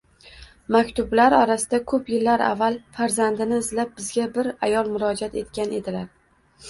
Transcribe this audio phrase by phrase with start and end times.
[0.75, 6.09] Maktublar orasida ko‘p yillar avval farzandini izlab bizga bir ayol murojat etgan edilar.